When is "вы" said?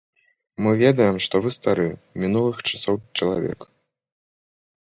1.43-1.51